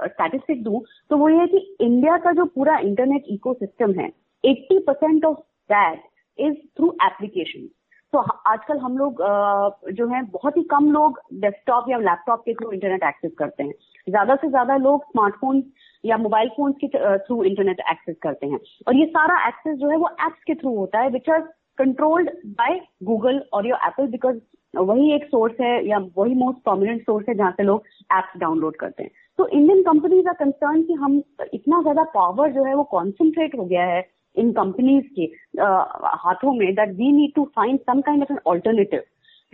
स्टैटिस्टिक 0.03 0.63
दूँ 0.63 0.81
तो 1.09 1.17
वो 1.17 1.29
ये 1.29 1.37
है 1.37 1.47
कि 1.47 1.75
इंडिया 1.81 2.17
का 2.17 2.31
जो 2.33 2.45
पूरा 2.55 2.77
इंटरनेट 2.79 3.25
इकोसिस्टम 3.29 3.99
है 3.99 4.09
80 4.43 4.79
percent 4.87 5.25
of 5.25 5.37
that 5.69 6.03
is 6.39 6.55
through 6.77 6.95
application 7.05 7.67
तो 8.13 8.19
आजकल 8.47 8.77
हम 8.79 8.97
लोग 8.97 9.17
जो 9.93 10.07
है, 10.07 10.21
बहुत 10.23 10.57
ही 10.57 10.61
कम 10.63 10.91
लोग 10.91 11.19
डेस्कटॉप 11.33 11.89
या 11.89 11.97
लैपटॉप 11.99 12.41
के 12.45 12.53
थ्रू 12.53 12.71
इंटरनेट 12.71 13.03
एक्सेस 13.03 13.31
करते 13.39 13.63
हैं। 13.63 13.73
ज़्यादा 14.07 14.35
से 14.35 14.49
ज़्यादा 14.49 14.77
लोग 14.77 15.03
स्मार्टफ़ोन 15.03 15.63
या 16.03 16.17
मोबाइल 16.17 16.49
फ़ोन 16.49 16.73
के 16.83 16.87
थ्रू 16.87 17.43
इंटरनेट 17.43 17.81
एक्सेस 17.91 18.15
करते 18.23 18.47
हैं। 18.47 18.59
और 18.87 18.95
ये 18.95 19.05
सारा 19.07 19.47
एक्सेस 19.47 19.77
जो 19.77 19.89
है, 19.89 19.97
वो 19.97 20.09
एप्स 20.21 20.43
के 20.47 20.55
थ्रू 20.55 20.75
होता 20.77 20.99
है 20.99 21.09
which 21.09 21.29
are 21.29 21.41
controlled 21.77 22.29
by 22.47 22.79
Google 23.03 23.43
और 23.53 23.67
योर 23.67 23.79
एप्पल 23.87 24.07
बिकॉज़ 24.07 24.39
वही 24.73 25.13
एक 25.15 25.25
सोर्स 25.25 25.59
है, 25.61 25.87
या 25.87 25.97
वही 26.17 26.33
मोस्ट 26.35 26.63
प्रोमिनेंट 26.63 27.01
सोर्स 27.01 27.25
है, 27.29 27.35
जहाँ 27.35 27.51
से 27.51 27.63
लोग 27.63 27.83
एप्स 28.13 28.39
डाउनलोड 28.39 28.75
करते 28.75 29.03
हैं। 29.03 29.11
तो 29.39 29.47
इंडियन 29.49 29.81
कंपनीज़ 29.83 30.27
आर 30.27 30.33
कंसर्न 30.35 30.81
कि 30.83 30.93
हम 30.93 31.21
इतना 31.53 31.81
ज़्यादा 31.81 32.03
पावर 32.15 32.51
जो 32.51 32.63
है, 32.63 32.73
वो 32.75 32.83
कॉन्सेंट्रेट 32.91 33.57
हो 33.57 33.65
गया 33.65 33.85
है 33.85 34.01
इन 34.37 34.51
कंपनीज़ 34.53 35.05
के 35.15 35.23
हाथों 36.23 36.53
में 36.53 36.73
that 36.75 36.89
we 36.97 37.11
need 37.11 37.33
to 37.35 37.43
find 37.55 37.79
some 37.81 38.01
kind 38.01 38.21
of 38.21 38.31
an 38.31 38.39
alternative 38.47 39.03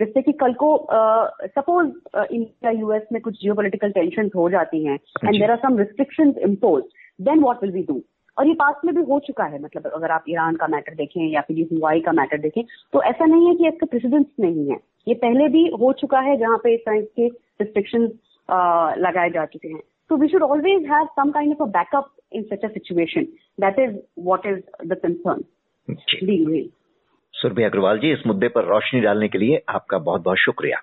जिससे 0.00 0.22
कि 0.22 0.32
कल 0.40 0.52
को 0.62 0.76
सपोज़ 0.92 1.88
इंडिया 2.16 2.70
यूएस 2.70 3.02
में 3.12 3.20
कुछ 3.22 3.40
जियो 3.40 3.54
पोलिटिकल 3.54 3.90
टेंशन 3.92 4.30
हो 4.36 4.48
जाती 4.50 4.84
हैं 4.84 4.98
and 5.24 5.34
there 5.34 5.50
are 5.50 5.58
some 5.58 5.78
restriction 5.78 6.34
impose 6.48 6.82
then 7.28 7.40
what 7.40 7.62
will 7.62 7.72
be 7.72 7.82
do 7.88 8.00
और 8.36 8.46
ये 8.46 8.54
पास 8.54 8.80
में 8.84 8.94
भी 8.94 9.02
हो 9.10 9.18
चुका 9.26 9.44
है 9.44 9.62
मतलब 9.62 9.86
अगर 9.94 10.10
आप 10.10 10.24
ईरान 10.28 10.56
का 10.56 10.66
मैटर 10.66 10.94
देखें 10.94 11.20
या 11.30 11.40
फिर 11.48 11.66
हुआई 11.72 12.00
का 12.00 12.12
मैटर 12.12 12.38
देखें 12.40 12.62
तो 12.92 13.02
ऐसा 13.02 13.24
नहीं 13.24 13.46
है 13.48 13.54
कि 13.54 13.68
इसका 13.68 13.86
प्रेसिडेंस 13.86 14.26
नहीं 14.40 14.68
है। 14.70 14.76
ये 15.08 15.14
पहले 15.22 15.48
भी 15.48 15.66
हो 15.80 15.92
चुका 16.00 16.20
है 16.20 16.36
जहाँ 16.38 16.58
पे 16.64 16.74
इस 16.74 16.80
तरह 16.86 17.00
के 17.00 17.26
रिस्ट्रिक्शन 17.28 18.02
लगाए 19.02 19.30
जा 19.30 19.44
चुके 19.46 19.68
हैं। 19.68 19.80
So 20.10 20.18
we 20.20 20.28
should 20.28 20.42
always 20.42 20.86
have 20.90 21.06
some 21.18 21.30
kind 21.32 21.54
of 21.54 21.60
a 21.60 21.70
backup 21.76 22.08
in 22.34 22.46
such 22.48 22.64
a 22.64 22.72
situation. 22.72 23.28
That 23.58 23.78
is 23.78 23.96
what 24.14 24.40
is 24.46 24.62
the 24.88 24.96
concern. 24.96 25.44
Being 26.26 26.44
raised. 26.44 26.74
Surabhi 27.34 27.62
Agarwal 27.62 27.98
ji 27.98 28.12
इस 28.12 28.18
मुद्दे 28.26 28.48
पर 28.48 28.64
रोशनी 28.64 29.00
डालने 29.00 29.28
के 29.28 29.38
लिए 29.38 29.62
आपका 29.68 29.98
बहुत 29.98 30.22
बहुत 30.22 30.38
शुक्रिया 30.38 30.76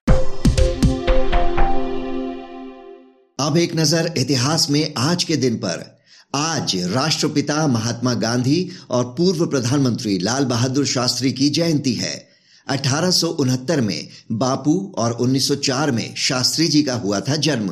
अब 3.39 3.57
एक 3.57 3.75
नज़र 3.75 4.13
इतिहास 4.17 4.67
में 4.71 4.93
आज 4.97 5.23
के 5.23 5.35
दिन 5.35 5.55
पर। 5.55 5.99
आज 6.35 6.75
राष्ट्रपिता 6.95 7.67
महात्मा 7.67 8.13
गांधी 8.13 8.69
और 8.89 9.03
पूर्व 9.03 9.45
प्रधानमंत्री 9.45 10.17
लाल 10.19 10.45
बहादुर 10.45 10.85
शास्त्री 10.85 11.31
की 11.31 11.49
जयंती 11.49 11.93
है। 11.93 12.29
अठारह 12.67 13.81
में 13.81 14.07
बापू 14.31 14.95
और 14.97 15.11
1904 15.11 15.91
में 15.91 16.15
शास्त्री 16.15 16.67
जी 16.67 16.83
का 16.83 16.93
हुआ 16.93 17.19
था 17.19 17.35
जन्म। 17.35 17.69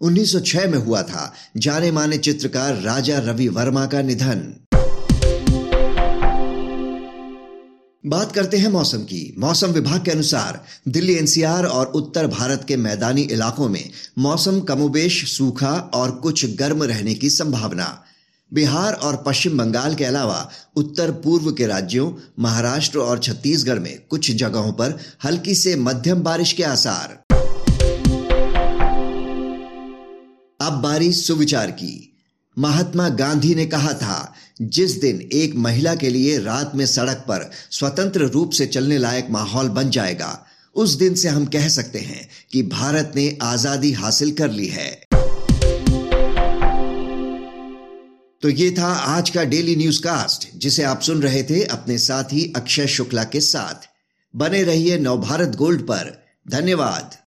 1906 0.00 0.66
में 0.68 0.78
हुआ 0.78 1.02
था, 1.02 1.32
जाने 1.56 1.90
माने 1.90 2.18
चित्रकार 2.18 2.74
राजा 2.74 3.18
रवि 3.18 3.48
वर्मा 3.48 3.86
का 3.86 4.02
निधन। 4.02 4.54
बात 8.06 8.32
करते 8.32 8.56
हैं 8.56 8.68
मौसम 8.68 8.98
की। 8.98 9.34
मौसम 9.38 9.66
विभाग 9.66 10.04
के 10.04 10.10
अनुसार, 10.10 10.64
दिल्ली 10.88 11.14
एनसीआर 11.14 11.66
और 11.66 11.86
उत्तर 11.86 12.26
भारत 12.26 12.64
के 12.68 12.76
मैदानी 12.76 13.22
इलाकों 13.22 13.68
में 13.68 13.90
मौसम 14.18 14.60
कमोबेश 14.60 15.36
सूखा 15.36 15.90
और 15.94 16.10
कुछ 16.10 16.56
गर्म 16.56 16.82
रहने 16.82 17.14
की 17.14 17.30
संभावना। 17.30 18.02
बिहार 18.54 18.92
और 18.92 19.24
पश्चिम 19.26 19.58
बंगाल 19.58 19.94
के 19.94 20.04
अलावा, 20.04 20.50
उत्तर 20.76 21.10
पूर्व 21.10 21.52
के 21.52 21.66
राज्यों, 21.66 22.12
महाराष्ट्र 22.40 22.98
और 22.98 23.18
छत्तीसगढ़ 23.18 23.78
में 23.78 24.00
कुछ 24.10 24.30
जगहों 24.30 24.72
पर 24.72 24.98
हल्की 25.24 25.54
से 25.54 25.76
मध्यम 25.76 26.20
बारिश 26.20 26.52
के 26.52 26.62
आसार। 26.62 27.25
अब 30.66 30.72
बारी 30.72 31.12
सुविचार 31.12 31.70
की। 31.70 32.12
महात्मा 32.58 33.08
गांधी 33.08 33.54
ने 33.54 33.66
कहा 33.66 33.92
था, 33.92 34.34
जिस 34.62 35.00
दिन 35.00 35.20
एक 35.32 35.54
महिला 35.56 35.94
के 35.94 36.08
लिए 36.08 36.38
रात 36.38 36.72
में 36.74 36.86
सड़क 36.86 37.16
पर 37.16 37.50
स्वतंत्र 37.70 38.26
रूप 38.26 38.50
से 38.50 38.66
चलने 38.66 38.98
लायक 38.98 39.26
माहौल 39.30 39.68
बन 39.68 39.90
जाएगा, 39.90 40.46
उस 40.76 40.94
दिन 40.94 41.14
से 41.14 41.28
हम 41.28 41.46
कह 41.46 41.68
सकते 41.68 41.98
हैं 41.98 42.28
कि 42.52 42.62
भारत 42.62 43.12
ने 43.16 43.38
आज़ादी 43.42 43.92
हासिल 43.92 44.32
कर 44.32 44.50
ली 44.50 44.66
है। 44.66 44.90
तो 48.42 48.48
ये 48.48 48.70
था 48.70 48.92
आज 48.92 49.30
का 49.30 49.44
डेली 49.44 49.76
न्यूज़ 49.76 50.00
कास्ट 50.00 50.48
जिसे 50.56 50.82
आप 50.82 51.00
सुन 51.00 51.22
रहे 51.22 51.42
थे 51.42 51.62
अपने 51.64 51.98
साथी 51.98 52.52
अक्षय 52.56 52.86
शुक्ला 52.86 53.24
के 53.24 53.40
साथ। 53.40 53.88
बने 54.34 54.62
रहिए 54.62 54.98
नवभारत 54.98 55.56
गोल्ड 55.56 55.82
पर। 55.82 56.12
धन्यवाद। 56.50 57.25